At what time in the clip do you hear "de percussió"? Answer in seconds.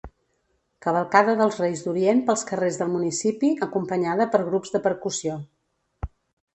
4.79-5.41